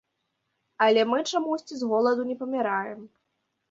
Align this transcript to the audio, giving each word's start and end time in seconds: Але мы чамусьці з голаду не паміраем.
Але 0.85 1.05
мы 1.11 1.19
чамусьці 1.31 1.73
з 1.83 1.93
голаду 1.95 2.21
не 2.35 2.43
паміраем. 2.45 3.11